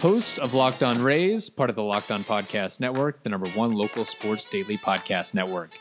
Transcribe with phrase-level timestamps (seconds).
[0.00, 3.72] Host of Locked On Rays, part of the Locked On Podcast Network, the number one
[3.72, 5.72] local sports daily podcast network.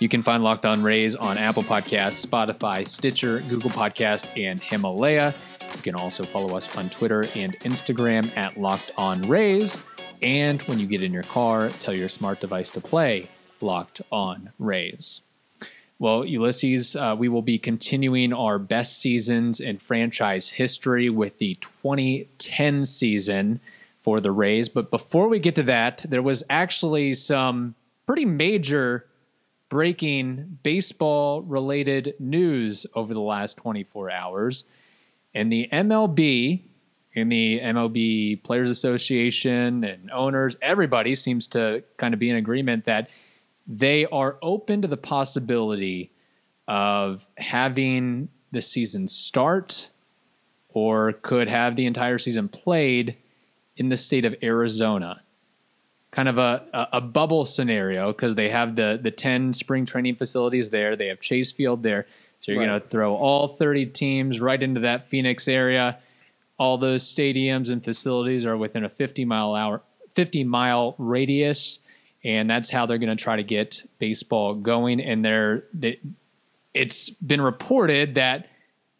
[0.00, 5.32] You can find Locked On Rays on Apple Podcasts, Spotify, Stitcher, Google Podcast, and Himalaya.
[5.76, 9.84] You can also follow us on Twitter and Instagram at Locked On Rays.
[10.22, 13.28] And when you get in your car, tell your smart device to play
[13.60, 15.20] Locked On Rays.
[16.00, 21.56] Well, Ulysses, uh, we will be continuing our best seasons in franchise history with the
[21.56, 23.58] 2010 season
[24.02, 24.68] for the Rays.
[24.68, 27.74] But before we get to that, there was actually some
[28.06, 29.06] pretty major
[29.70, 34.64] breaking baseball related news over the last 24 hours.
[35.34, 36.62] And the MLB,
[37.16, 42.84] and the MLB Players Association and owners, everybody seems to kind of be in agreement
[42.84, 43.10] that
[43.68, 46.10] they are open to the possibility
[46.66, 49.90] of having the season start
[50.70, 53.16] or could have the entire season played
[53.76, 55.20] in the state of Arizona.
[56.10, 60.16] Kind of a, a, a bubble scenario because they have the, the 10 spring training
[60.16, 60.96] facilities there.
[60.96, 62.06] They have Chase Field there.
[62.40, 62.68] So you're Right.
[62.68, 65.98] going to throw all 30 teams right into that Phoenix area.
[66.58, 69.82] All those stadiums and facilities are within a 50 mile hour
[70.14, 71.78] 50 mile radius
[72.24, 76.00] and that's how they're going to try to get baseball going and they're they,
[76.74, 78.48] it's been reported that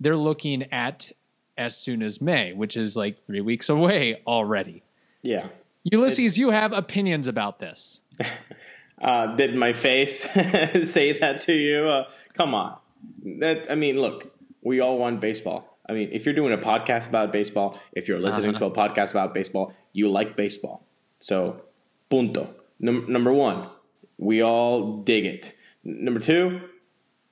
[0.00, 1.10] they're looking at
[1.56, 4.82] as soon as May, which is like 3 weeks away already.
[5.22, 5.48] Yeah.
[5.84, 8.00] Ulysses, you have opinions about this.
[9.00, 10.22] Uh, did my face
[10.82, 11.88] say that to you?
[11.88, 12.76] Uh, come on.
[13.38, 15.78] That I mean, look, we all want baseball.
[15.88, 19.12] I mean, if you're doing a podcast about baseball, if you're listening to a podcast
[19.12, 20.84] about baseball, you like baseball.
[21.18, 21.62] So,
[22.10, 22.54] punto.
[22.80, 23.68] Num- number one,
[24.18, 25.54] we all dig it.
[25.84, 26.60] Number two,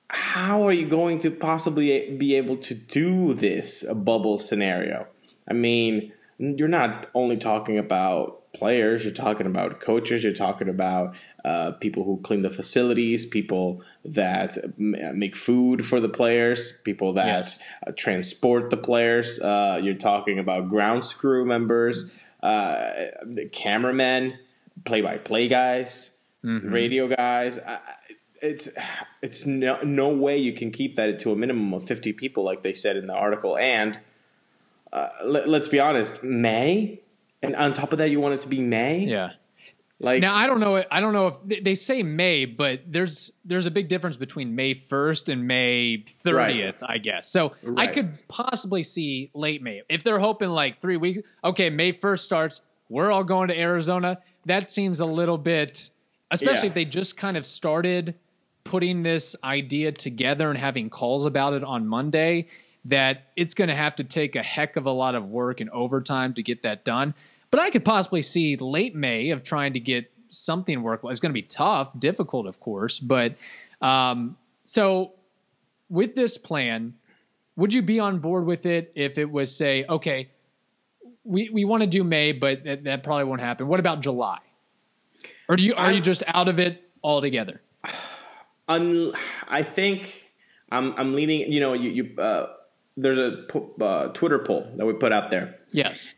[0.09, 5.07] how are you going to possibly be able to do this a bubble scenario?
[5.49, 11.13] I mean, you're not only talking about players, you're talking about coaches, you're talking about
[11.45, 17.13] uh, people who clean the facilities, people that m- make food for the players, people
[17.13, 17.59] that Yes.
[17.85, 19.39] uh, transport the players.
[19.39, 22.91] Uh, you're talking about ground crew members, uh,
[23.23, 24.39] the cameramen,
[24.85, 26.11] play-by-play guys,
[26.43, 27.59] radio guys.
[27.59, 27.79] I,
[28.41, 28.69] it's
[29.23, 32.61] it's no no way you can keep that to a minimum of 50 people like
[32.61, 33.99] they said in the article and
[34.93, 37.01] uh, let, let's be honest may
[37.41, 39.31] and on top of that you want it to be may Yeah.
[39.99, 40.83] like Now I don't know.
[40.91, 44.75] I don't know if they- say May, but there's there's a big difference between May
[44.75, 47.27] first and May thirtieth, I guess.
[47.31, 51.21] So I could possibly see late May if they're hoping like three weeks.
[51.43, 52.61] Okay, May first starts.
[52.89, 54.19] We're all going to Arizona.
[54.47, 55.89] That seems a little bit,
[56.31, 56.71] especially Yeah.
[56.71, 58.15] if they just kind of started
[58.63, 62.47] putting this idea together and having calls about it on Monday.
[62.85, 65.69] That it's going to have to take a heck of a lot of work and
[65.71, 67.13] overtime to get that done.
[67.51, 71.01] But I could possibly see late May of trying to get something work.
[71.03, 72.99] It's going to be tough, difficult, of course.
[72.99, 73.35] But
[73.81, 75.11] um, so
[75.89, 76.93] with this plan,
[77.57, 80.29] would you be on board with it if it was say, okay,
[81.27, 83.67] we, we want to do May, but that, that probably won't happen.
[83.67, 84.39] What about July?
[85.49, 87.61] Or do you are you I'm- just out of it altogether?
[88.69, 89.13] un,
[89.47, 90.25] i think
[90.71, 92.47] i'm i'm leaning you know you, you uh,
[92.97, 93.45] there's a
[93.81, 96.15] uh, twitter poll that we put out there Yes.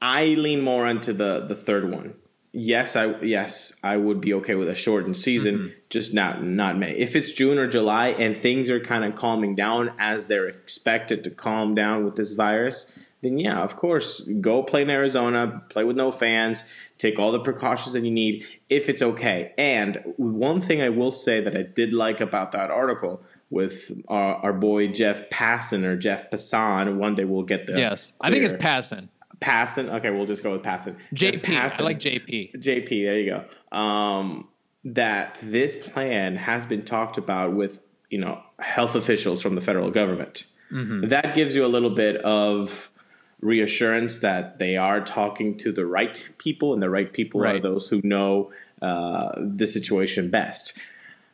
[0.00, 2.14] I lean more into the the third one.
[2.52, 6.92] Yes, I yes I would be okay with a shortened season, just not not May.
[6.92, 11.24] If it's June or July and things are kind of calming down as they're expected
[11.24, 15.84] to calm down with this virus, then yeah, of course, go play in Arizona, play
[15.84, 16.64] with no fans,
[16.98, 19.52] take all the precautions that you need if it's okay.
[19.58, 24.34] And one thing I will say that I did like about that article with our,
[24.36, 28.12] our boy Jeff Passan or Jeff Passan, one day we'll get the Yes.
[28.20, 29.08] I think it's clear- passing.
[29.40, 29.88] Passan.
[29.94, 30.96] Okay, we'll just go with Passan.
[31.14, 31.80] JP.
[31.80, 32.56] I like JP.
[32.56, 32.88] JP.
[32.88, 33.76] There you go.
[33.76, 34.48] Um,
[34.84, 37.80] that this plan has been talked about with
[38.10, 40.46] you know health officials from the federal government.
[40.70, 42.90] That gives you a little bit of
[43.40, 47.88] reassurance that they are talking to the right people, and the right people are those
[47.88, 48.50] who know
[48.82, 50.78] uh, the situation best.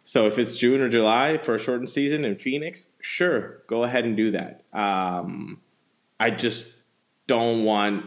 [0.02, 4.04] So if it's June or July for a shortened season in Phoenix, sure, go ahead
[4.04, 4.62] and do that.
[4.72, 5.60] Um,
[6.20, 6.68] I just
[7.26, 8.06] don't want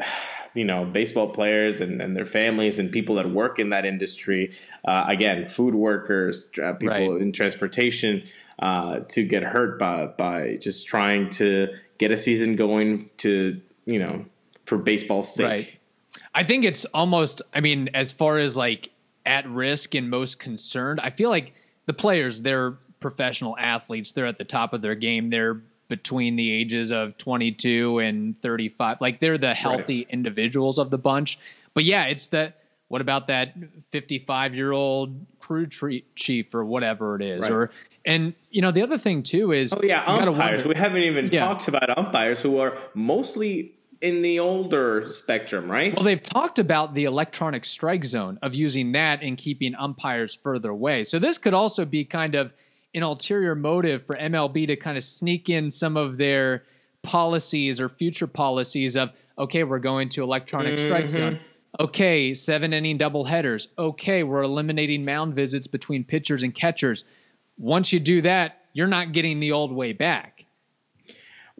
[0.54, 4.52] you know baseball players and, and their families and people that work in that industry.
[4.84, 7.20] Uh, again, food workers, uh, people Right.
[7.20, 8.22] in transportation,
[8.58, 11.68] uh, to get hurt by by just trying to
[11.98, 14.24] get a season going to you know
[14.64, 15.46] for baseball's sake.
[15.46, 15.78] Right.
[16.34, 18.90] I think it's almost, I mean, as far as like
[19.24, 21.54] at risk and most concerned, I feel like
[21.86, 24.12] the players, they're professional athletes.
[24.12, 25.30] They're at the top of their game.
[25.30, 29.00] They're between the ages of 22 and 35.
[29.00, 31.38] Like they're the healthy individuals of the bunch.
[31.74, 32.60] But yeah, it's that.
[32.88, 33.54] What about that
[33.90, 37.40] 55 year old crew chief or whatever it is?
[37.42, 37.50] Right.
[37.50, 37.70] Or,
[38.04, 40.66] and you know, the other thing too is, Oh yeah, umpires.
[40.66, 41.46] we haven't even Yeah.
[41.46, 45.94] talked about umpires who are mostly in the older spectrum, right?
[45.96, 50.70] Well, they've talked about the electronic strike zone of using that and keeping umpires further
[50.70, 51.04] away.
[51.04, 52.52] So this could also be kind of
[52.94, 56.64] an ulterior motive for MLB to kind of sneak in some of their
[57.02, 61.08] policies or future policies of okay, we're going to electronic strike mm-hmm.
[61.08, 61.40] zone.
[61.80, 63.68] Okay, seven inning double headers.
[63.76, 67.04] Okay, we're eliminating mound visits between pitchers and catchers.
[67.58, 70.44] Once you do that, you're not getting the old way back.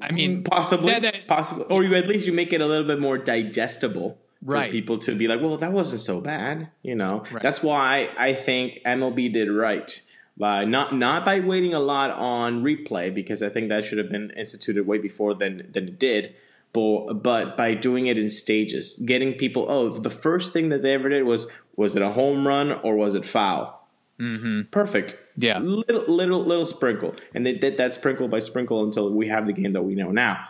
[0.00, 2.66] I mean, mm, possibly, that- that- possibly, or you at least you make it a
[2.66, 4.70] little bit more digestible for Right.
[4.70, 7.22] people to be like, well, that wasn't so bad, you know.
[7.30, 7.42] Right.
[7.42, 10.00] That's why I think MLB did right
[10.36, 14.10] by not not by waiting a lot on replay because I think that should have
[14.10, 16.34] been instituted way before than than it did.
[16.72, 19.64] But, but by doing it in stages, getting people.
[19.68, 21.46] Oh, the first thing that they ever did was
[21.76, 23.83] was it a home run or was it foul?
[24.18, 24.62] Mm-hmm.
[24.70, 25.16] Perfect.
[25.36, 25.58] Yeah.
[25.58, 29.52] little little little sprinkle, and they did that sprinkle by sprinkle until we have the
[29.52, 30.48] game that we know now.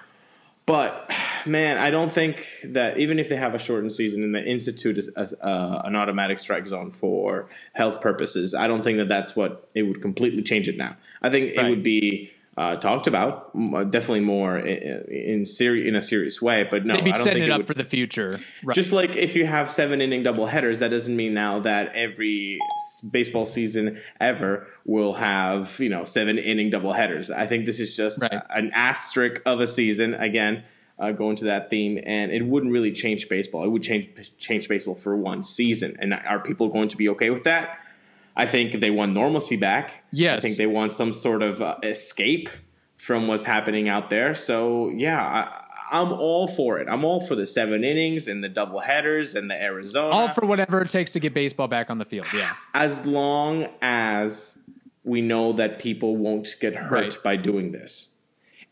[0.67, 1.11] But
[1.47, 4.99] man, I don't think that even if they have a shortened season and they institute
[4.99, 9.35] a, a, uh, an automatic strike zone for health purposes, I don't think that that's
[9.35, 10.97] what it would completely change it now.
[11.23, 15.97] I think it would be uh, talked about, uh, definitely more in, in, seri- in
[15.97, 16.67] a serious way.
[16.71, 18.39] But no, maybe I don't setting think it up would, for the future.
[18.63, 18.75] Right.
[18.75, 22.59] just like if you have seven inning double headers, that doesn't mean now that every
[23.11, 27.31] baseball season ever will have you know seven inning double headers.
[27.31, 28.41] I think this is just Right.
[28.51, 30.63] an asterisk of a season again.
[30.97, 33.65] Uh, going to that theme, and it wouldn't really change baseball.
[33.65, 37.31] It would change change baseball for one season, and are people going to be okay
[37.31, 37.81] with that?
[38.37, 40.05] I think they want normalcy back.
[40.11, 40.39] Yes.
[40.39, 42.49] I think they want some sort of uh, escape
[42.97, 44.35] from what's happening out there.
[44.35, 46.89] So yeah, I, I'm all for it.
[46.89, 50.15] I'm all for the seven innings and the double headers and the Arizona.
[50.15, 52.27] all for whatever it takes to get baseball back on the field.
[52.35, 52.55] Yeah.
[52.75, 54.69] as long as
[55.05, 57.17] we know that people won't get hurt Right.
[57.23, 58.11] by doing this.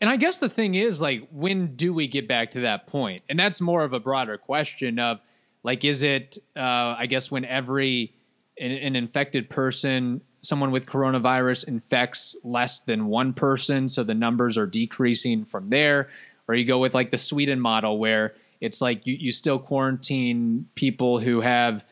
[0.01, 3.21] And I guess the thing is, like, when do we get back to that point?
[3.29, 5.19] And that's more of a broader question of,
[5.63, 6.59] like, is it, uh,
[6.97, 8.13] I guess, when every
[8.59, 14.57] an, an infected person, someone with coronavirus infects less than one person, so the numbers
[14.57, 16.09] are decreasing from there,
[16.47, 20.67] or you go with like the Sweden model where it's like you, you still quarantine
[20.75, 21.85] people who have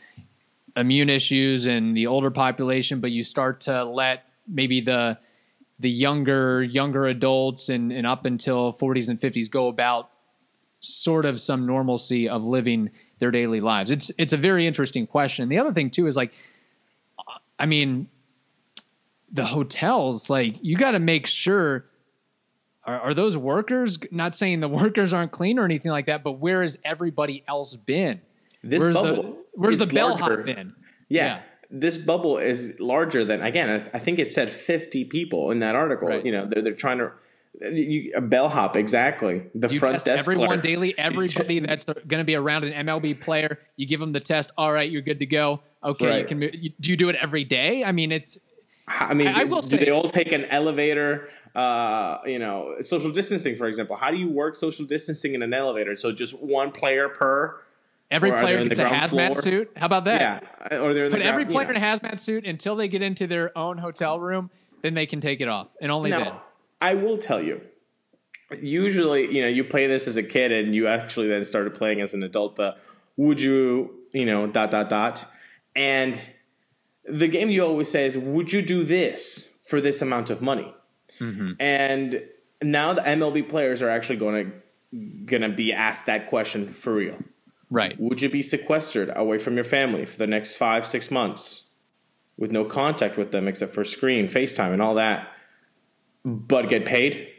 [0.75, 5.17] immune issues and the older population, but you start to let maybe the
[5.79, 10.11] the younger younger adults and, and up until 40s and 50s go about
[10.79, 13.91] sort of some normalcy of living their daily lives.
[13.91, 15.49] It's it's a very interesting question.
[15.49, 16.33] The other thing too is like
[17.61, 18.07] I mean
[19.31, 21.85] the hotels like you got to make sure
[22.83, 26.33] are, are those workers not saying the workers aren't clean or anything like that but
[26.33, 28.19] where has everybody else been
[28.63, 30.73] This where's bubble the where's the bellhop been
[31.07, 31.25] Yeah.
[31.25, 31.41] Yeah.
[31.73, 33.69] This bubble is larger than again.
[33.69, 36.09] I, I think it said fifty people in that article.
[36.09, 36.25] Right.
[36.25, 37.13] You know, they're they're trying to
[37.61, 39.43] you, a bellhop exactly.
[39.55, 40.61] The you front desk everyone clerk.
[40.61, 40.97] daily?
[40.97, 44.51] Everybody that's going to be around an MLB player, you give them the test.
[44.57, 45.61] All right, you're good to go.
[45.83, 46.41] Okay, you can.
[46.41, 47.83] you- Do you do it every day?
[47.83, 48.37] I mean, it's
[48.87, 51.29] I mean, I- I will do say- they all take an elevator?
[51.55, 53.95] Uh, you know, social distancing, for example.
[53.97, 55.95] How do you work social distancing in an elevator?
[55.95, 57.57] So just one player per.
[58.09, 59.41] every Or are they player gets a hazmat floor?
[59.41, 59.71] suit.
[59.77, 60.43] How about that?
[60.71, 62.87] Yeah, or they're in Put the every ground- player in a hazmat suit until they
[62.89, 64.49] get into their own hotel room.
[64.81, 66.21] Then they can take it off, and only then.
[66.21, 66.41] Now,
[66.81, 67.61] I will tell you.
[68.61, 72.01] Usually, you know, you play this as a kid, and you actually then started playing
[72.01, 72.57] as an adult.
[72.57, 72.75] The
[73.15, 75.23] would you, you know, dot dot dot,
[75.75, 76.19] and
[77.05, 80.73] the game you always say is, would you do this for this amount of money?
[81.19, 81.53] Mm-hmm.
[81.59, 82.23] And
[82.61, 84.51] now the MLB players are actually going to
[85.25, 87.17] going to be asked that question for real.
[87.69, 87.97] Right.
[87.97, 91.69] Would you be sequestered away from your family for the next five, six months
[92.37, 95.29] with no contact with them except for screen, FaceTime, and all that,
[96.25, 97.29] but get paid?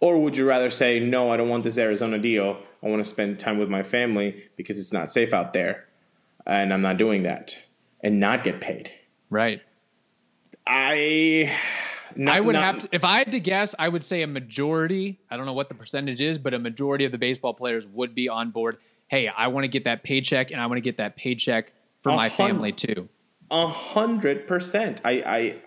[0.00, 2.58] Or would you rather say, no, I don't want this Arizona deal.
[2.82, 5.86] I want to spend time with my family because it's not safe out there
[6.46, 7.62] and I'm not doing that
[8.00, 8.90] and not get paid?
[9.30, 9.60] Right.
[10.66, 11.52] I.
[12.14, 14.26] Not, I would not- have to, if I had to guess, I would say a
[14.26, 15.18] majority.
[15.30, 18.14] I don't know what the percentage is, but a majority of the baseball players would
[18.14, 18.76] be on board.
[19.08, 21.72] hey, I want to get that paycheck and I want to get that paycheck
[22.02, 23.08] for my family too.
[23.50, 25.00] A hundred percent.
[25.06, 25.22] I,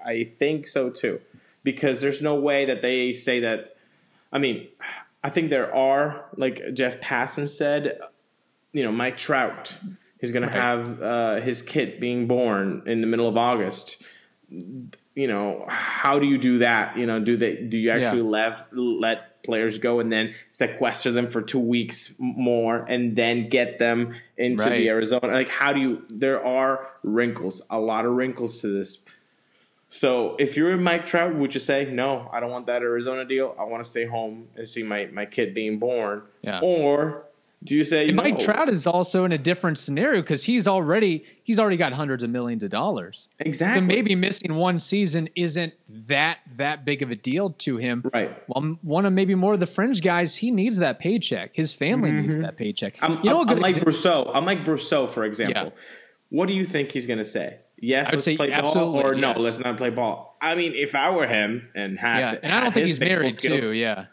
[0.06, 1.20] I I think so too,
[1.64, 3.76] because there's no way that they say that.
[4.32, 4.68] I mean,
[5.24, 7.98] I think there are like Jeff Passan said.
[8.72, 9.80] You know, Mike Trout
[10.22, 10.54] is going Right.
[10.54, 14.04] to have uh, his kid being born in the middle of August.
[14.50, 16.98] You know, how do you do that?
[16.98, 21.28] You know, do they do you actually let let players go and then sequester them
[21.28, 24.78] for two weeks more and then get them into Right.
[24.78, 25.28] the Arizona?
[25.34, 26.06] Like, how do you?
[26.10, 29.06] There are wrinkles, a lot of wrinkles to this.
[29.88, 32.28] So, if you're in Mike Trout, would you say no?
[32.34, 33.56] I don't want that Arizona deal.
[33.58, 36.24] I want to stay home and see my my kid being born.
[36.42, 36.60] Yeah.
[36.62, 37.25] Or
[37.66, 38.24] do you say And no?
[38.24, 42.24] Mike Trout is also in a different scenario because he's already he's already got hundreds
[42.24, 43.28] of millions of dollars.
[43.40, 43.82] Exactly.
[43.82, 45.74] So maybe missing one season isn't
[46.08, 48.10] that that big of a deal to him.
[48.14, 48.32] Right.
[48.48, 51.52] Well, one of maybe more of the fringe guys, he needs that paycheck.
[51.54, 52.96] His family needs that paycheck.
[52.96, 53.06] Mm-hmm.
[53.06, 54.32] I'm, you know, I'm, I'm Mike example- Brousseau.
[54.34, 55.66] I'm Mike Brousseau, for example.
[55.66, 55.82] Yeah.
[56.30, 57.60] What do you think he's going to say?
[57.78, 60.38] Yes, let's play ball, or no, let's not play ball.
[60.42, 63.36] I mean, if I were him and had, yeah, and I don't think he's married
[63.36, 63.74] skills, too.
[63.74, 64.06] Yeah,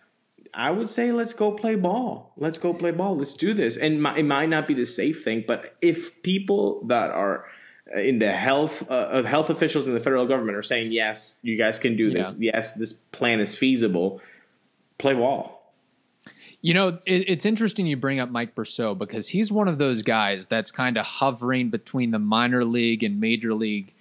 [0.55, 2.33] I would say let's go play ball.
[2.37, 3.17] Let's go play ball.
[3.17, 3.77] Let's do this.
[3.77, 7.47] And mi- it might not be the safe thing, but if people that are
[7.95, 11.57] in the health uh, of health officials in the federal government are saying yes, you
[11.57, 12.37] guys can do this.
[12.39, 14.21] Yes, this plan is feasible.
[14.99, 15.75] Play ball.
[16.61, 20.03] You know, it, it's interesting you bring up Mike Brousseau because he's one of those
[20.03, 23.93] guys that's kind of hovering between the minor league and major league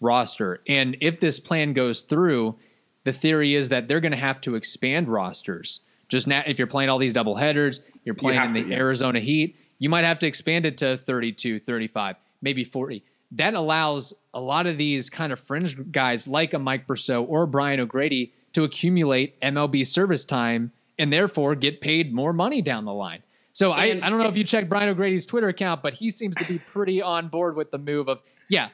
[0.00, 0.60] roster.
[0.66, 2.56] And if this plan goes through,
[3.04, 5.80] the theory is that they're going to have to expand rosters.
[6.08, 8.68] Just now, if you're playing all these double headers, you're playing have in the to,
[8.70, 8.76] yeah.
[8.76, 13.04] Arizona Heat, you might have to expand it to 32, 35, maybe 40.
[13.32, 17.46] That allows a lot of these kind of fringe guys like a Mike Brousseau or
[17.46, 22.92] Brian O'Grady to accumulate MLB service time and therefore get paid more money down the
[22.94, 23.22] line.
[23.52, 26.34] So And- I don't know if you checked Brian O'Grady's Twitter account, but he seems
[26.36, 28.70] to be pretty on board with the move of, yeah,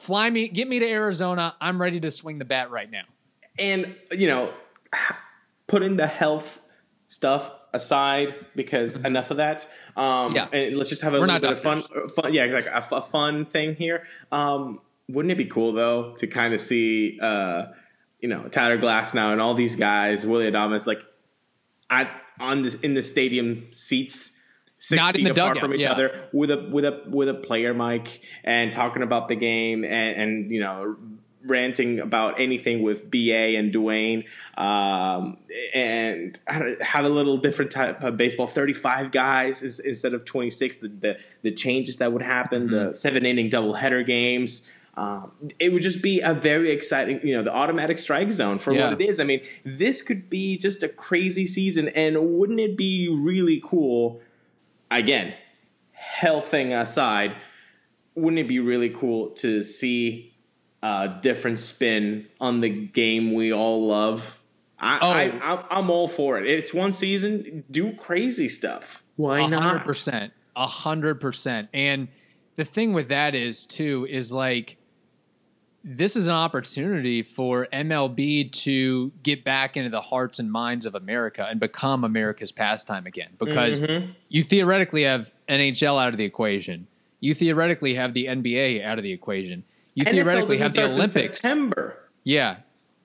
[0.00, 1.54] fly me, get me to Arizona.
[1.60, 3.04] I'm ready to swing the bat right now.
[3.58, 4.52] and you know
[5.72, 6.48] putting the health
[7.08, 10.36] stuff aside because enough of that um Mm-hmm.
[10.36, 10.48] Yeah.
[10.58, 11.78] and let's just have a We're little bit of fun,
[12.16, 13.98] fun yeah like a, a fun thing here
[14.30, 17.66] um wouldn't it be cool though to kind of see uh
[18.20, 21.02] you know Tyler Glasnow and all these guys Willy Adames like
[21.90, 24.38] at on this in the stadium seats
[24.78, 25.92] six Not in feet the apart dugout, from each yeah.
[25.92, 30.10] other with a with a with a player mic and talking about the game and,
[30.22, 30.96] and you know
[31.44, 34.24] ranting about anything with BA and Dewayne
[34.56, 35.36] um,
[35.74, 36.38] and
[36.80, 41.18] have a little different type of baseball 35 guys is, instead of 26 the, the
[41.42, 42.88] the changes that would happen Mm-hmm.
[42.88, 47.42] the seven inning doubleheader games um, it would just be a very exciting, you know,
[47.42, 48.90] the automatic strike zone for Yeah.
[48.90, 49.20] what it is.
[49.20, 54.20] I mean, this could be just a crazy season, and wouldn't it be really cool?
[54.90, 55.32] Again,
[55.92, 57.36] health thing aside,
[58.14, 60.31] wouldn't it be really cool to see
[60.82, 64.38] a different spin on the game we all love?
[64.78, 65.10] I, Oh.
[65.10, 66.46] I, I'm, I'm all for it.
[66.48, 67.64] It's one season.
[67.70, 69.04] Do crazy stuff.
[69.16, 69.84] Why A hundred not?
[69.84, 71.68] percent, a hundred percent.
[71.72, 72.08] And
[72.56, 74.76] the thing with that is too is like
[75.84, 80.94] this is an opportunity for MLB to get back into the hearts and minds of
[80.94, 83.30] America and become America's pastime again.
[83.38, 84.12] Because Mm-hmm.
[84.28, 86.86] you theoretically have NHL out of the equation.
[87.20, 89.64] You theoretically have the NBA out of the equation.
[89.94, 91.38] You NFL theoretically have the Olympics.
[91.38, 91.98] September.
[92.24, 92.56] Yeah.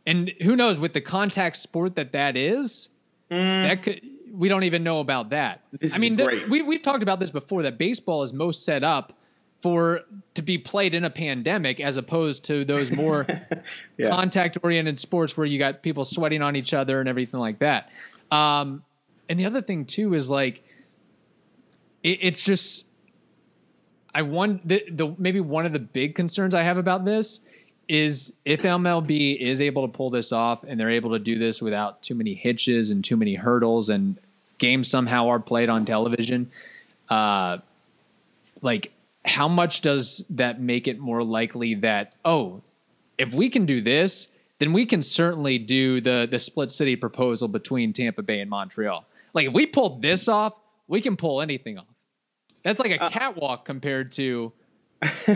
[0.06, 2.90] And who knows with the contact sport that that is,
[3.30, 4.02] that could
[4.32, 5.62] we don't even know about that.
[5.74, 5.80] Mm.
[5.80, 6.50] This I mean, is th- great.
[6.50, 9.14] we we've talked about this before that baseball is most set up
[9.62, 10.02] for
[10.36, 13.26] to be played in a pandemic as opposed to those more
[13.98, 14.10] Yeah.
[14.10, 17.90] contact oriented sports where you got people sweating on each other and everything like that.
[18.32, 18.84] Um,
[19.28, 20.64] and the other thing too is like
[22.04, 22.86] it, it's just
[24.18, 27.40] I want the, the maybe one of the big concerns I have about this
[27.88, 31.62] is if MLB is able to pull this off and they're able to do this
[31.62, 34.18] without too many hitches and too many hurdles and
[34.58, 36.50] games somehow are played on television,
[37.10, 37.60] uh,
[38.64, 38.92] like
[39.24, 42.64] how much does that make it more likely that oh,
[43.20, 47.48] if we can do this, then we can certainly do the the split city proposal
[47.48, 49.06] between Tampa Bay and Montreal.
[49.36, 50.54] Like if we pull this off,
[50.88, 51.86] we can pull anything off.
[52.64, 54.52] That's like a Uh, catwalk compared to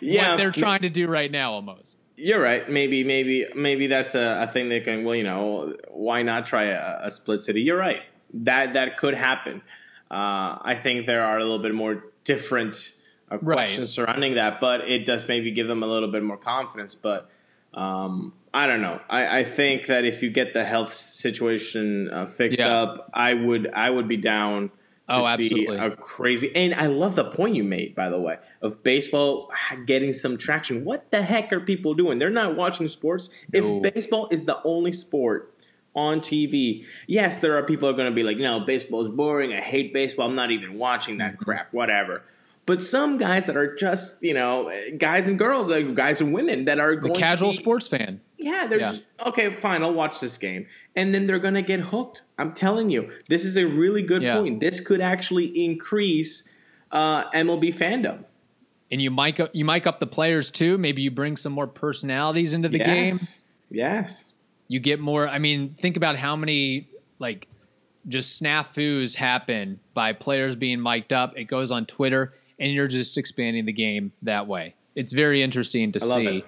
[0.00, 1.96] Yeah, what they're trying to do right now almost.
[2.16, 2.68] You're right.
[2.68, 5.04] Maybe, maybe, maybe that's a, a thing they can.
[5.04, 7.62] Well, you know, why not try a, a split city?
[7.62, 8.02] You're right.
[8.34, 9.62] That that could happen.
[10.10, 12.92] Uh, I think there are a little bit more different
[13.30, 13.54] uh, Right.
[13.56, 16.94] questions surrounding that, but it does maybe give them a little bit more confidence.
[16.94, 17.30] But
[17.74, 19.00] um, I don't know.
[19.08, 22.80] I, I think that if you get the health situation uh, fixed Yeah.
[22.82, 24.70] up, I would I would be down
[25.10, 25.76] Oh, absolutely.
[25.78, 26.54] a crazy.
[26.54, 29.50] And I love the point you made, by the way, of baseball
[29.86, 30.84] getting some traction.
[30.84, 32.18] What the heck are people doing?
[32.18, 33.30] They're not watching sports.
[33.52, 33.80] No.
[33.82, 35.54] If baseball is the only sport
[35.94, 39.10] on TV, yes, there are people who are going to be like, no, baseball is
[39.10, 39.52] boring.
[39.54, 40.28] I hate baseball.
[40.28, 41.36] I'm not even watching Mm-hmm.
[41.36, 41.72] that crap.
[41.72, 42.22] Whatever.
[42.66, 46.78] But some guys that are just, you know, guys and girls, guys and women that
[46.78, 48.20] are The casual be- sports fan.
[48.38, 48.90] Yeah, they're Yeah.
[48.92, 49.50] just okay.
[49.50, 50.66] Fine, I'll watch this game,
[50.96, 52.22] and then they're gonna get hooked.
[52.38, 54.38] I'm telling you, this is a really good Yeah.
[54.38, 54.60] point.
[54.60, 56.54] This could actually increase
[56.90, 58.24] uh, MLB fandom.
[58.90, 60.78] And you mic up you mic up the players too.
[60.78, 63.04] Maybe you bring some more personalities into the game.
[63.06, 64.32] yes, yes,
[64.68, 67.46] you get more i mean think about how many like
[68.06, 73.18] just snafus happen by players being mic'd up it goes on twitter and you're just
[73.18, 76.46] expanding the game that way it's very interesting to see it.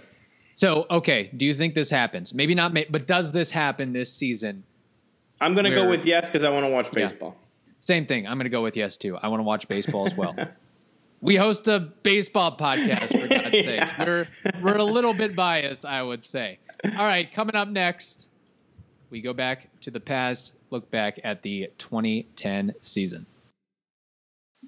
[0.60, 2.34] So okay do you think this happens?
[2.34, 4.64] Maybe not but does this happen this season?
[5.40, 7.34] I'm gonna go with yes because I want to watch baseball.
[7.80, 8.26] same thing.
[8.26, 9.16] I'm going to go with yes too.
[9.16, 10.34] I want to watch baseball as well.
[11.22, 13.84] We host a baseball podcast for god's Yeah.
[13.84, 14.26] sakes we're
[14.62, 16.58] we're a little bit biased i would say.
[16.84, 18.28] All right coming up next
[19.10, 23.26] we go back to the past look back at the 2010 season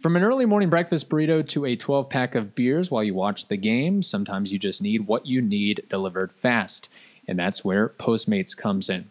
[0.03, 3.47] from an early morning breakfast burrito to a 12 pack of beers while you watch
[3.47, 6.89] the game sometimes you just need what you need delivered fast
[7.29, 9.09] and that's where postmates comes in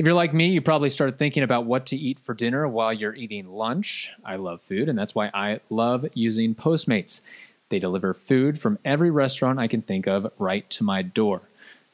[0.00, 2.90] if you're like me, you probably started thinking about what to eat for dinner while
[2.90, 4.10] you're eating lunch.
[4.24, 7.20] I love food, and that's why I love using Postmates.
[7.68, 11.42] They deliver food from every restaurant I can think of right to my door.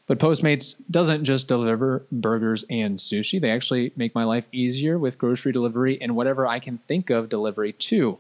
[0.07, 5.19] But Postmates doesn't just deliver burgers and sushi, they actually make my life easier with
[5.19, 8.19] grocery delivery and whatever I can think of delivery to.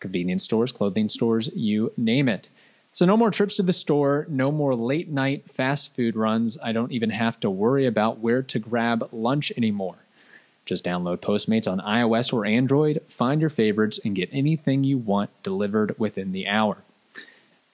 [0.00, 2.48] Convenience stores, clothing stores, you name it.
[2.90, 6.58] So, no more trips to the store, no more late night fast food runs.
[6.62, 9.96] I don't even have to worry about where to grab lunch anymore.
[10.64, 15.30] Just download Postmates on iOS or Android, find your favorites, and get anything you want
[15.42, 16.78] delivered within the hour.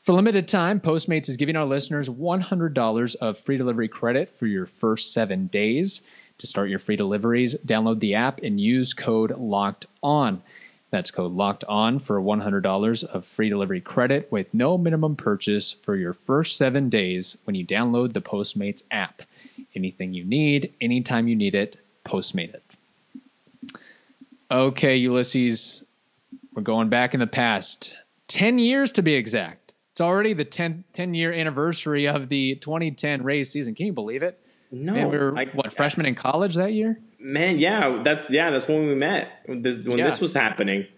[0.04, 4.66] For limited time, Postmates is giving our listeners $100 of free delivery credit for your
[4.66, 6.02] first seven days.
[6.36, 10.42] To start your free deliveries, download the app and use code LOCKED ON.
[10.90, 15.96] That's code LOCKED ON for $100 of free delivery credit with no minimum purchase for
[15.96, 19.22] your first seven days when you download the Postmates app.
[19.74, 22.62] Anything you need, anytime you need it, Postmate it.
[24.50, 25.82] Okay, Ulysses,
[26.52, 27.96] we're going back in the past.
[28.28, 29.63] 10 years to be exact.
[29.94, 33.76] It's already the 10, 10 year anniversary of the 2010 Rays season.
[33.76, 34.40] Can you believe it?
[34.72, 36.98] No, Man, we were, I- what, freshmen in college that year?
[37.20, 39.28] Man, yeah, that's yeah, that's when we met.
[39.46, 40.06] When this, when Yeah.
[40.06, 40.88] this was happening.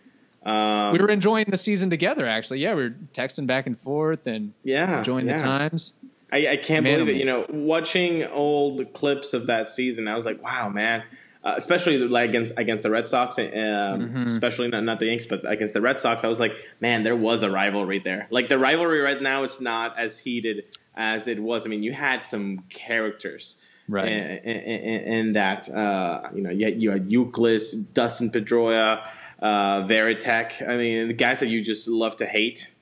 [0.47, 2.61] Um, We were enjoying the season together, actually.
[2.61, 5.37] Yeah, we were texting back and forth and yeah, enjoying yeah.
[5.37, 5.93] the times.
[6.33, 7.19] I, I can't Man, believe it.
[7.19, 11.03] You know, watching old clips of that season, I was like, wow, man.
[11.47, 14.23] Uh, especially like against against the Red Sox, um, Mm-hmm.
[14.33, 17.15] especially not not the Yankees, but against the Red Sox, I was like, man, there
[17.29, 18.27] was a rivalry there.
[18.31, 20.65] Like the rivalry right now is not as heated
[20.97, 21.65] as it was.
[21.65, 23.45] I mean, you had some characters,
[23.89, 24.09] Right.
[24.09, 29.07] In, in, in that, uh, you know, you had, you had Youkilis, Dustin Pedroia,
[29.39, 30.69] uh, Varitek.
[30.69, 32.75] I mean, the guys that you just love to hate.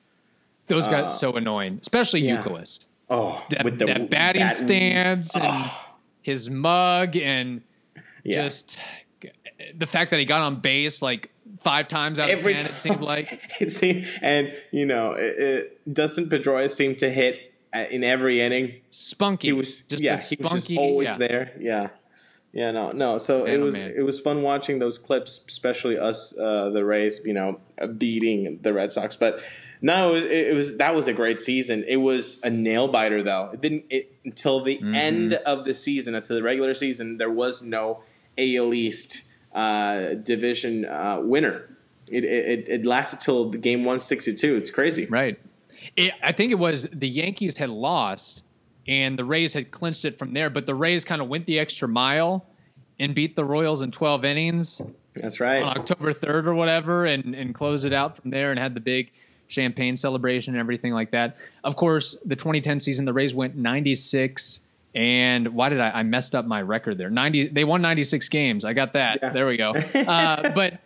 [0.69, 2.43] Those got so annoying, especially yeah.
[2.43, 2.87] Youkilis.
[3.11, 5.71] Oh, That, with the that batting bat- stance and
[6.23, 7.61] his mug and
[8.25, 8.43] Yeah.
[8.45, 8.79] just
[9.77, 12.75] the fact that he got on base like five times out of Every ten, time.
[12.75, 13.29] it seemed like.
[13.61, 18.41] it seemed, and you know, it, it, Dustin Pedroia seemed to hit uh, in every
[18.41, 18.81] inning.
[18.91, 19.49] Spunky.
[19.49, 20.55] He was just yeah, he spunky.
[20.55, 21.17] was just always yeah.
[21.17, 21.53] there.
[21.59, 21.89] Yeah,
[22.53, 23.19] yeah, no, no.
[23.19, 23.95] So Man, it oh, was man.
[23.97, 27.61] it was fun watching those clips, especially us, uh, the Rays, you know,
[27.99, 29.17] beating the Red Sox.
[29.17, 29.41] But
[29.81, 31.85] no, it, it was that was a great season.
[31.87, 33.51] It was a nail biter though.
[33.55, 34.95] It didn't it, until the Mm-hmm.
[34.95, 37.17] end of the season, until the regular season.
[37.19, 38.03] There was no
[38.39, 41.71] AL East uh, division uh, winner.
[42.11, 44.57] It, it it lasted till the game one sixty two.
[44.57, 45.07] It's crazy.
[45.07, 45.39] Right.
[45.97, 48.45] It, I think it was the Yankees had lost
[48.87, 51.59] and the Rays had clinched it from there, but the Rays kind of went the
[51.59, 52.47] extra mile
[52.99, 54.83] and beat the Royals in 12 innings
[55.15, 55.63] That's right.
[55.63, 58.81] on October 3rd or whatever and, and closed it out from there and had the
[58.81, 59.11] big
[59.47, 61.37] champagne celebration and everything like that.
[61.63, 64.61] Of course, the 2010 season, the Rays went 96
[64.95, 67.11] and why did I, I messed up my record there?
[67.11, 68.65] 90, they won 96 games.
[68.65, 69.19] I got that.
[69.23, 69.31] Yeah.
[69.31, 69.73] There we go.
[69.73, 70.81] Uh, but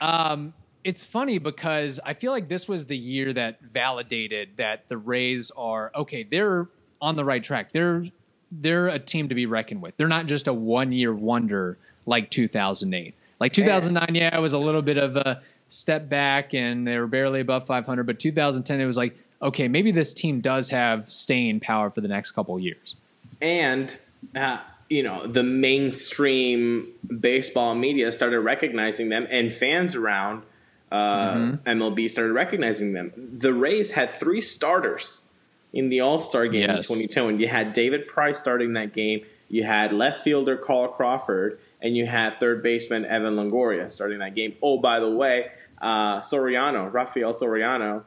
[0.00, 0.52] um,
[0.84, 5.52] it's funny because I feel like this was the year that validated that the Rays
[5.56, 6.24] are okay.
[6.24, 6.68] They're
[7.00, 7.72] on the right track.
[7.72, 8.06] They're
[8.50, 9.96] they're a team to be reckoned with.
[9.96, 13.14] They're not just a one year wonder like 2008.
[13.40, 17.06] Like 2009, yeah, it was a little bit of a step back and they were
[17.06, 18.04] barely above 500.
[18.04, 22.08] But 2010, it was like, okay, maybe this team does have staying power for the
[22.08, 22.96] next couple of years.
[23.42, 23.98] And
[24.34, 26.88] uh, you know the mainstream
[27.20, 30.44] baseball media started recognizing them and fans around
[30.90, 31.68] uh, Mm-hmm.
[31.68, 33.12] MLB started recognizing them.
[33.16, 35.24] The Rays had three starters
[35.72, 36.90] in the All Star game Yes.
[36.90, 37.40] in 2010.
[37.40, 39.24] You had David Price starting that game.
[39.48, 44.34] You had left fielder Carl Crawford, and you had third baseman Evan Longoria starting that
[44.34, 44.54] game.
[44.62, 45.50] Oh, by the way,
[45.80, 48.04] uh, Soriano, Rafael Soriano,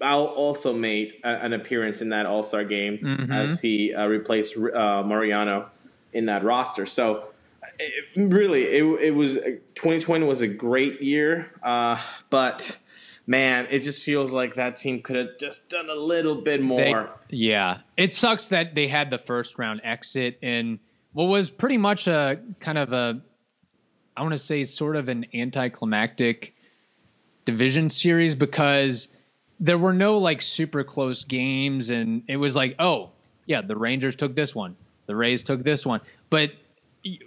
[0.00, 3.32] al- also made a, an appearance in that All Star game Mm-hmm.
[3.32, 5.68] as he uh, replaced uh, Mariano
[6.12, 6.86] in that roster.
[6.86, 7.26] So,
[7.78, 11.98] it, really, it, it was 2020 was a great year, uh,
[12.30, 12.76] but
[13.26, 16.62] man, it just feels like that team could have just done a little bit They-
[16.66, 17.10] more.
[17.30, 20.78] yeah, it sucks that they had the first round exit in
[21.14, 23.20] what was pretty much a kind of a,
[24.16, 26.54] I want to say, sort of an anticlimactic
[27.46, 29.08] division series because
[29.60, 33.10] there were no like super close games, and it was like, oh
[33.46, 36.52] yeah, the Rangers took this one, the Rays took this one, but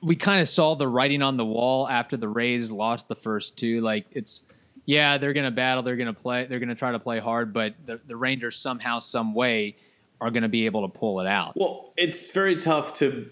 [0.01, 3.57] we kind of saw the writing on the wall after the Rays lost the first
[3.57, 3.81] two.
[3.81, 4.43] Like it's,
[4.85, 7.99] yeah, they're gonna battle, they're gonna play, they're gonna try to play hard, but the,
[8.07, 9.75] the Rangers somehow, some way,
[10.19, 11.55] are gonna be able to pull it out.
[11.55, 13.29] Well, it's very tough to,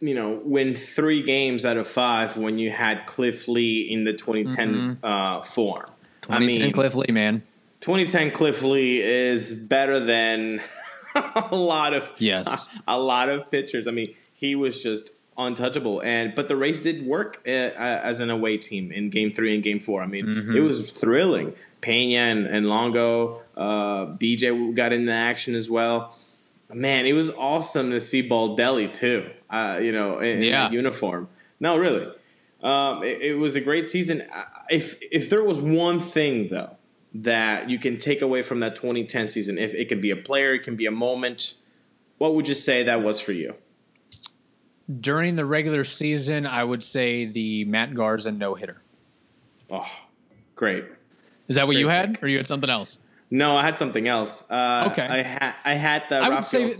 [0.00, 4.12] you know, win three games out of five when you had Cliff Lee in the
[4.12, 5.86] 2010 uh, form.
[6.28, 7.42] I 2010 mean, Cliff Lee, man.
[7.80, 10.60] 2010 Cliff Lee is better than
[11.14, 12.68] a lot of Yes.
[12.88, 13.86] a lot of pitchers.
[13.86, 16.02] I mean, he was just untouchable.
[16.02, 19.62] And but the race did work uh, as an away team in Game Three and
[19.62, 20.02] Game Four.
[20.02, 20.56] I mean, Mm-hmm.
[20.56, 21.54] it was thrilling.
[21.82, 26.16] Pena and, and Longo, uh, BJ got in the action as well.
[26.72, 29.30] Man, it was awesome to see Baldelli too.
[29.48, 30.62] Uh, you know, in, in Yeah.
[30.64, 31.28] that uniform.
[31.60, 32.06] No, really.
[32.62, 34.22] Um, it, it was a great season.
[34.34, 36.70] Uh, If if there was one thing though
[37.14, 40.54] that you can take away from that 2010 season, if it can be a player,
[40.54, 41.54] it can be a moment,
[42.18, 43.54] what would you say that was for you?
[45.00, 48.80] During the regular season, I would say the Matt Garza no hitter.
[49.70, 49.90] Oh,
[50.54, 50.84] great.
[51.48, 52.22] Is that what you had, pick.
[52.22, 52.98] or you had something else?
[53.30, 54.48] No, I had something else.
[54.48, 55.02] Uh, Okay.
[55.02, 56.16] I had I had the.
[56.16, 56.70] I would say, Rafael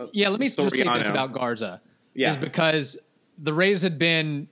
[0.00, 0.28] S- yeah.
[0.28, 1.80] Let me just say this about Garza,
[2.14, 2.30] Yeah.
[2.30, 2.98] is because
[3.38, 4.48] the Rays had been,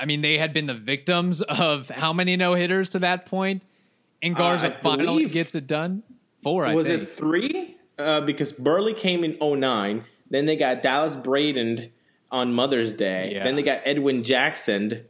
[0.00, 3.64] I mean, they had been the victims of how many no hitters to that point,
[4.22, 6.02] and Garza I finally gets it done.
[6.42, 7.02] Four, I Was think.
[7.02, 7.76] it three?
[7.98, 10.04] Uh, because Buehrle came in 09.
[10.30, 11.90] Then they got Dallas Braden
[12.30, 13.32] on Mother's Day.
[13.34, 13.44] Yeah.
[13.44, 15.04] Then they got Edwin Jackson.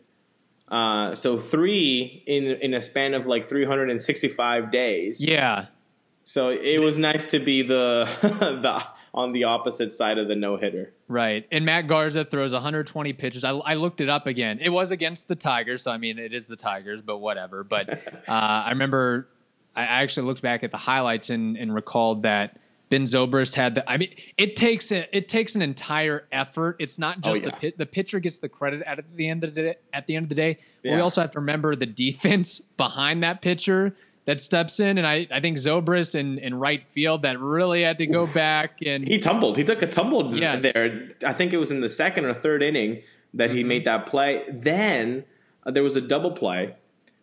[0.69, 5.25] Uh, so three in in a span of like 365 days.
[5.27, 5.67] yeah,
[6.29, 10.59] So it was nice to be the the on the opposite side of the no
[10.59, 10.93] hitter.
[11.09, 11.47] Right.
[11.51, 13.45] And Matt Garza throws 120 pitches.
[13.45, 14.59] I, I looked it up again.
[14.61, 15.81] It was against the Tigers.
[15.81, 17.65] So, I mean, it is the Tigers, but whatever.
[17.65, 17.89] But
[18.29, 19.27] uh, I remember
[19.75, 22.59] I actually looked back at the highlights and, and recalled that
[22.91, 23.91] Ben Zobrist had the.
[23.91, 26.77] I mean, it takes a, it takes an entire effort.
[26.79, 27.55] It's not just the yeah.
[27.55, 30.27] pit, the pitcher gets the credit at the end of the day, at the end
[30.27, 30.59] of the day.
[30.83, 33.97] But we also have to remember the defense behind that pitcher
[34.29, 34.99] that steps in.
[34.99, 38.79] And I, I think Zobrist in, in right field that really had to go back
[38.85, 39.57] and He tumbled.
[39.57, 40.63] He took a tumble Yes.
[40.63, 41.13] there.
[41.25, 44.45] I think it was in the second or third inning that he made that play.
[44.53, 45.25] Then
[45.65, 46.75] uh, there was a double play,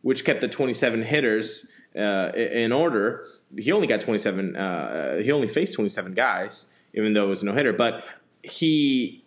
[0.02, 3.28] which kept the 27 hitters uh, in order.
[3.56, 4.56] He only got 27.
[4.56, 7.72] Uh, he only faced 27 guys, even though it was no hitter.
[7.72, 8.04] But
[8.42, 9.24] he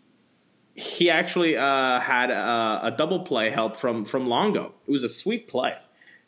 [0.75, 4.75] he actually uh, had a, a double play help from from Longo.
[4.87, 5.77] It was a sweet play,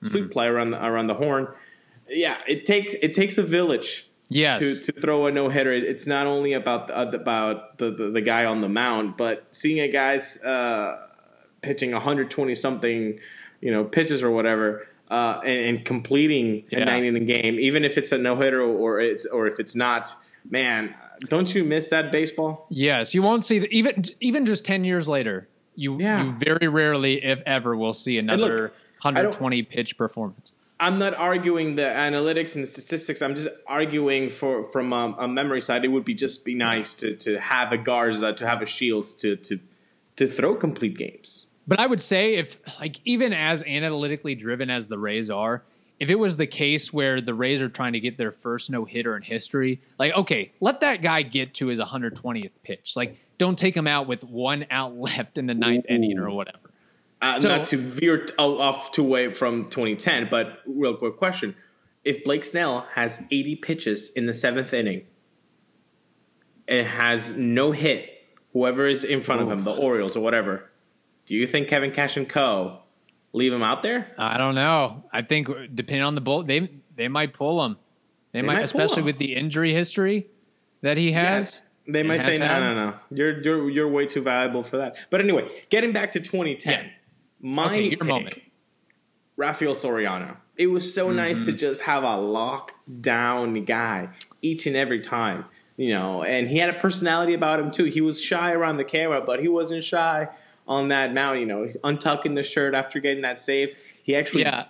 [0.02, 1.48] sweet play around the, around the horn.
[2.08, 4.82] Yeah, it takes it takes a village yes.
[4.82, 5.72] to, to throw a no hitter.
[5.72, 9.80] It's not only about uh, about the, the the guy on the mound, but seeing
[9.80, 11.06] a guy's uh,
[11.62, 13.18] pitching 120 something,
[13.60, 16.80] you know, pitches or whatever, uh, and, and completing Yeah.
[16.80, 19.76] a nine inning game, even if it's a no hitter or it's or if it's
[19.76, 20.14] not.
[20.48, 20.94] Man,
[21.28, 22.66] don't you miss that baseball?
[22.70, 25.48] Yes, you won't see the, even even just ten years later.
[25.76, 26.24] You Yeah.
[26.24, 30.52] you very rarely, if ever, will see another look, I don't- 120 pitch performance.
[30.80, 33.20] I'm not arguing the analytics and the statistics.
[33.20, 35.84] I'm just arguing for from a, a memory side.
[35.84, 39.12] It would be just be nice to to have a Garza, to have a Shields,
[39.16, 39.60] to to
[40.16, 41.46] to throw complete games.
[41.66, 45.62] But I would say if like even as analytically driven as the Rays are,
[46.00, 48.86] if it was the case where the Rays are trying to get their first no
[48.86, 52.94] hitter in history, like okay, let that guy get to his 120th pitch.
[52.96, 55.94] Like don't take him out with one out left in the ninth Ooh.
[55.94, 56.69] inning or whatever.
[57.22, 61.54] Uh, So- not to veer o- off too away from 2010, but real quick question:
[62.04, 65.02] If Blake Snell has 80 pitches in the seventh inning
[66.68, 68.08] and has no hit,
[68.52, 70.70] whoever is in front of him, the Orioles or whatever,
[71.26, 72.80] do you think Kevin Cash and Co.
[73.32, 74.12] leave him out there?
[74.18, 75.04] I don't know.
[75.12, 77.76] I think depending on the bull, they they might pull him.
[78.32, 79.06] They, might, might especially him.
[79.06, 80.26] with the injury history
[80.82, 81.62] that he has.
[81.88, 84.96] They might say, has no, no, no, you're, you're you're way too valuable for that.
[85.10, 86.90] But anyway, getting back to 2010, Yeah.
[87.40, 88.38] My Okay, your pick, moment.
[89.36, 90.36] Rafael Soriano.
[90.56, 91.16] It was so mm-hmm.
[91.16, 94.10] nice to just have a lockdown guy
[94.42, 96.22] each and every time, you know.
[96.22, 97.84] And he had a personality about him too.
[97.84, 100.28] He was shy around the camera, but he wasn't shy
[100.68, 101.40] on that mound.
[101.40, 103.74] You know, untucking the shirt after getting that save.
[104.02, 104.66] He actually yeah.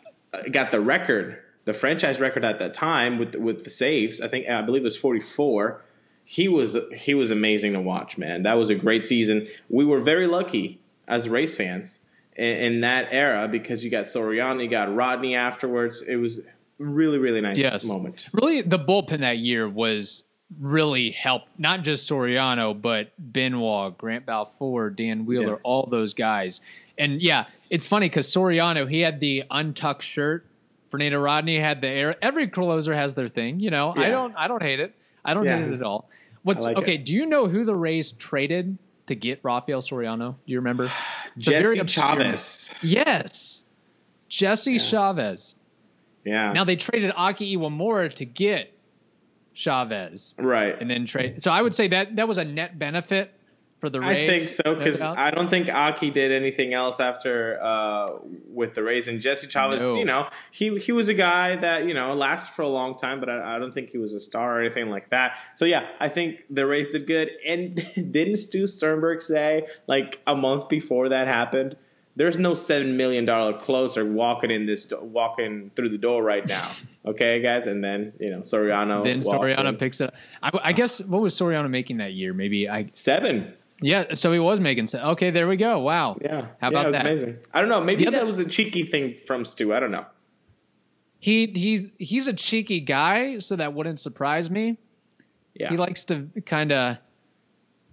[0.53, 4.21] got the record, the franchise record at that time with with the saves.
[4.21, 5.83] I think I believe it was forty four.
[6.25, 8.45] He was he was amazing to watch, man.
[8.45, 9.49] That was a great season.
[9.69, 10.79] We were very lucky
[11.09, 12.00] as race fans
[12.41, 16.03] in, in that era because you got Soriano, you got Rodney afterwards.
[16.03, 16.41] It was
[16.79, 17.85] really really nice yes.
[17.85, 18.29] moment.
[18.33, 20.25] Really, the bullpen that year was
[20.59, 25.63] really helped not just Soriano but Benoit, Grant Balfour, Dan Wheeler, yeah.
[25.63, 26.61] all those guys.
[26.99, 30.47] And yeah, it's funny because Soriano he had the untucked shirt.
[30.91, 32.17] Fernando Rodney had the air.
[32.21, 33.93] Every closer has their thing, you know.
[33.97, 34.03] Yeah.
[34.03, 34.35] I don't.
[34.37, 34.95] I don't hate it.
[35.25, 35.59] I don't yeah.
[35.59, 36.09] hate it at all.
[36.43, 36.95] What's like okay?
[36.95, 37.05] It.
[37.05, 38.79] Do you know who the Rays traded
[39.11, 40.37] to get Rafael Soriano?
[40.47, 40.89] Do you remember?
[41.39, 42.73] Jesse Chavez.
[42.81, 43.65] Yes,
[44.29, 45.57] Jesse Chavez.
[46.25, 46.53] Yeah.
[46.53, 48.73] Now they traded Aki Iwamura to get
[49.55, 50.35] Chavez.
[50.39, 50.81] Right.
[50.81, 51.43] And then trade.
[51.43, 53.35] So I would say that that was a net benefit
[53.81, 54.09] for the Rays.
[54.09, 58.83] I think so because I don't think Aki did anything else after uh, with the
[58.83, 59.83] Rays and Jesse Chavez.
[59.83, 59.97] No.
[59.97, 63.19] You know, he he was a guy that you know lasted for a long time,
[63.19, 65.39] but I, I, don't think he was a star or anything like that.
[65.55, 67.31] So yeah, I think the Rays did good.
[67.47, 71.77] And didn't Stu Sternberg say like a month before that happened?
[72.17, 76.71] There's no seven million dollar closer walking in this walking through the door right now.
[77.03, 79.03] Okay, guys, and then you know Soriano.
[79.03, 80.09] Then Soriano picks it.
[80.09, 80.15] up.
[80.43, 82.35] I, I guess what was Soriano making that year?
[82.35, 83.55] Maybe I seven.
[83.81, 85.05] Yeah, so he was making sense.
[85.05, 85.79] Okay, there we go.
[85.81, 86.19] Wow.
[86.21, 86.47] Yeah.
[86.61, 87.07] How about yeah, that?
[87.07, 87.39] Amazing.
[87.53, 87.81] I don't know.
[87.81, 89.73] Maybe other, that was a cheeky thing from Stu.
[89.73, 90.07] I don't know.
[91.19, 94.79] He he's he's a cheeky guy, so that wouldn't surprise me.
[95.55, 95.71] Yeah.
[95.71, 96.97] He likes to kind of,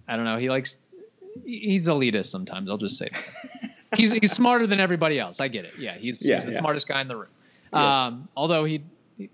[0.06, 0.36] I don't know.
[0.36, 0.76] He likes
[1.44, 2.70] he's elitist sometimes.
[2.70, 3.70] I'll just say that.
[3.96, 5.40] he's he's smarter than everybody else.
[5.40, 5.78] I get it.
[5.78, 6.58] Yeah, he's, yeah, he's the yeah.
[6.58, 7.30] smartest guy in the room.
[7.72, 7.96] Yes.
[7.96, 8.82] Um, although he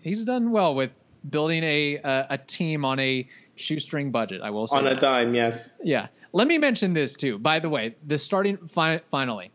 [0.01, 0.91] he's done well with
[1.29, 4.43] building a, a, a team on a shoestring budget.
[4.43, 4.95] I will say on that.
[4.95, 5.35] a dime.
[5.35, 5.79] Yes.
[5.83, 6.09] Yeah.
[6.35, 7.39] Let me mention this too.
[7.39, 9.53] By the way, the starting fi- finally,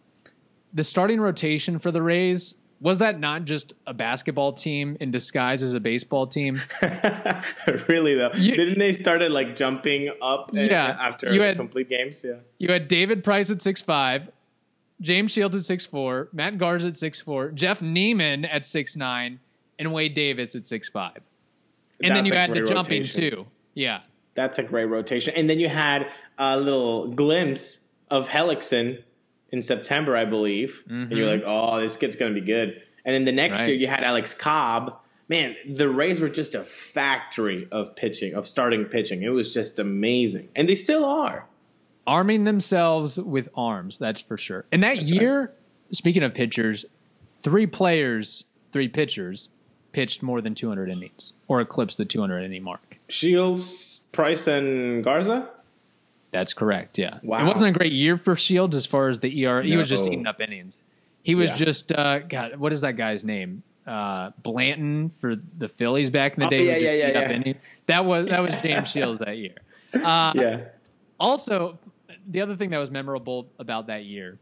[0.74, 5.62] the starting rotation for the Rays was that not just a basketball team in disguise
[5.62, 6.62] as a baseball team?
[7.90, 10.52] really though, you, didn't they started like jumping up?
[10.54, 12.24] Yeah, after you had, complete games.
[12.26, 14.30] Yeah, you had David Price at six five,
[15.02, 19.42] James Shields at six four, Matt Garza at six four, Jeff Niemann at six nine,
[19.78, 21.20] and Wade Davis at six five.
[22.02, 23.32] And That's then you had the jumping rotation.
[23.32, 23.48] too.
[23.74, 24.00] Yeah.
[24.36, 25.34] That's a great rotation.
[25.36, 26.10] And then you had
[26.40, 29.04] a little glimpse of Hellickson
[29.52, 30.84] in September, I believe.
[30.86, 31.02] Mm-hmm.
[31.02, 32.82] And you're like, oh, this kid's going to be good.
[33.06, 33.70] And then the next right.
[33.70, 34.98] year you had Alex Cobb.
[35.28, 39.22] Man, the Rays were just a factory of pitching, of starting pitching.
[39.22, 40.50] It was just amazing.
[40.56, 41.46] And they still are.
[42.08, 44.66] Arming themselves with arms, that's for sure.
[44.72, 45.50] And that that's year, right.
[45.92, 46.86] speaking of pitchers,
[47.44, 49.50] three players, three pitchers
[49.92, 52.98] pitched more than 200 innings or eclipsed the 200 inning mark.
[53.08, 55.50] Shields, Price, and Garza.
[56.32, 56.98] That's correct.
[56.98, 57.20] Yeah.
[57.24, 57.44] Wow.
[57.44, 59.64] It wasn't a great year for Shields as far as the ER.
[59.64, 59.70] No.
[59.70, 60.80] He was just eating up innings.
[61.24, 61.56] He was yeah.
[61.56, 62.58] just uh, God.
[62.58, 63.64] What is that guy's name?
[63.86, 66.66] Uh, Blanton for the Phillies back in the oh, day.
[66.66, 67.54] Yeah, yeah, yeah, yeah.
[67.88, 69.56] That was that was James Shields that year.
[69.94, 70.60] Uh, yeah.
[71.20, 71.80] Also,
[72.28, 74.38] the other thing that was memorable about that year,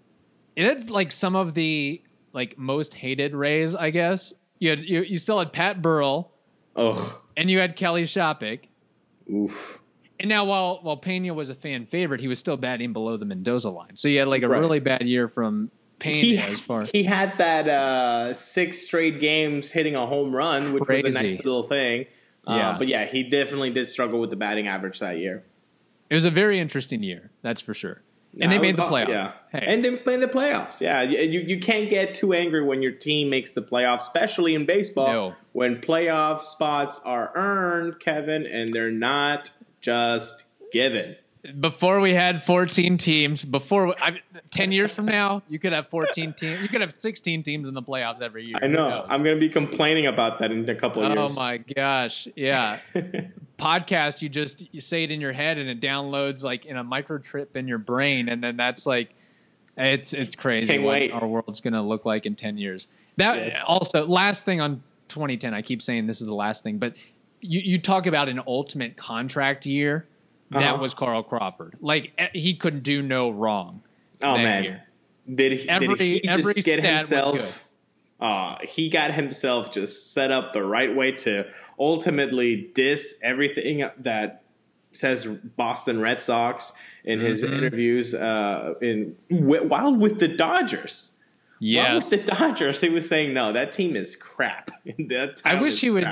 [0.56, 2.02] it's like some of the
[2.34, 3.74] like most hated Rays.
[3.74, 6.32] I guess you had you, you still had Pat Burrell.
[6.76, 8.62] Oh and you had Kelly Shoppach.
[9.32, 9.80] Oof.
[10.20, 13.26] And now, while while Pena was a fan favorite, he was still batting below the
[13.26, 13.96] Mendoza line.
[13.96, 14.60] So he had like a right.
[14.60, 16.86] really bad year from Pena he, as far.
[16.86, 21.06] He had that uh, six straight games hitting a home run, which Crazy.
[21.06, 22.06] was a nice little thing.
[22.48, 22.76] Uh, yeah.
[22.78, 25.44] But yeah, he definitely did struggle with the batting average that year.
[26.10, 28.02] It was a very interesting year, that's for sure
[28.42, 29.10] and they made the playoffs.
[29.10, 29.64] Yeah, hey.
[29.66, 30.82] and they made the playoffs.
[30.82, 34.66] Yeah, you you can't get too angry when your team makes the playoffs, especially in
[34.66, 35.36] baseball no.
[35.54, 39.52] when playoff spots are earned, Kevin, and they're not
[39.88, 41.16] just given.
[41.62, 44.20] Before we had 14 teams, before I,
[44.52, 46.62] 10 years from now, you could have 14 teams.
[46.62, 48.58] You could have 16 teams in the playoffs every year.
[48.62, 49.06] I know.
[49.08, 51.38] I'm going to be complaining about that in a couple of oh years.
[51.38, 52.28] Oh my gosh.
[52.36, 52.80] Yeah.
[53.58, 56.84] podcast, you just you say it in your head and it downloads like in a
[56.84, 59.14] microchip in your brain, and then that's like
[59.78, 61.12] it's it's crazy Can't what wait.
[61.12, 62.88] our world's gonna look like in ten years.
[63.18, 63.64] That yes.
[63.68, 65.54] also last thing on 2010.
[65.54, 66.94] I keep saying this is the last thing, but
[67.42, 70.08] you you talk about an ultimate contract year.
[70.52, 70.82] That uh-huh.
[70.82, 71.76] was Carl Crawford.
[71.82, 73.82] Like he couldn't do no wrong.
[74.22, 74.84] Oh man, year.
[75.34, 75.70] did he?
[75.70, 77.68] Every, did he just get himself?
[78.20, 81.46] Uh, he got himself just set up the right way to
[81.78, 84.44] ultimately diss everything that
[84.92, 86.74] says Boston Red Sox
[87.04, 87.54] in his mm-hmm.
[87.54, 91.14] interviews uh, in while with the Dodgers.
[91.60, 91.88] Yes.
[91.88, 94.72] Well, with the Dodgers, he was saying no, that team is crap.
[94.86, 96.08] that I wish is he would.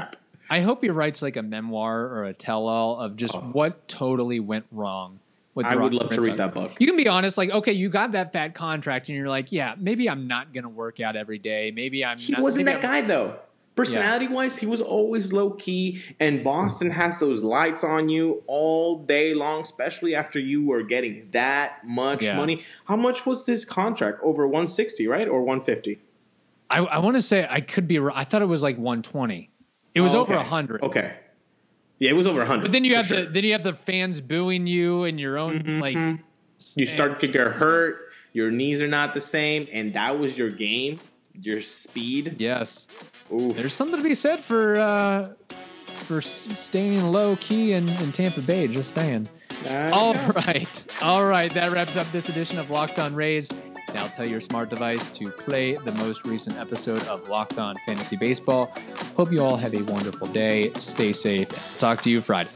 [0.50, 3.40] I hope he writes like a memoir or a tell-all of just oh.
[3.40, 5.20] what totally went wrong
[5.54, 5.66] with.
[5.66, 5.70] Oh.
[5.70, 6.74] I would love to read that book.
[6.80, 9.76] You can be honest, like okay, you got that fat contract, and you're like, yeah,
[9.78, 11.72] maybe I'm not gonna work out every day.
[11.72, 12.18] Maybe I'm.
[12.18, 13.40] He not, wasn't that I'm- guy though.
[13.76, 17.02] Personality wise, he was always low key, and Boston mm-hmm.
[17.02, 22.24] has those lights on you all day long, especially after you were getting that much
[22.24, 22.38] Yeah.
[22.38, 22.64] money.
[22.86, 24.22] How much was this contract?
[24.24, 25.28] Over 160, right?
[25.28, 26.00] Or 150?
[26.70, 28.00] I, I want to say I could be.
[28.00, 28.16] wrong.
[28.16, 29.50] I thought it was like 120.
[29.96, 30.42] It was Oh, over okay.
[30.44, 30.84] 100.
[30.84, 31.14] Okay.
[31.98, 32.62] Yeah, it was over 100.
[32.64, 33.22] But then you have sure.
[33.22, 35.80] the then you have the fans booing you and your own Mm-hmm.
[35.80, 36.20] like.
[36.76, 40.50] You start to get hurt, your knees are not the same, and that was your
[40.50, 41.00] game,
[41.42, 42.36] your speed.
[42.40, 42.88] Yes,
[43.34, 43.56] Oof.
[43.58, 45.34] there's something to be said for uh,
[45.88, 48.68] for staying low key in, in Tampa Bay.
[48.68, 49.28] Just saying.
[49.92, 50.14] All
[50.48, 51.54] right, all right.
[51.54, 53.50] That wraps up this edition of Locked On Rays.
[53.96, 58.18] Now tell your smart device to play the most recent episode of Locked On Fantasy
[58.18, 58.70] Baseball.
[59.16, 60.72] Hope you all have a wonderful day.
[60.72, 61.80] Stay safe.
[61.80, 62.50] Talk to you Friday.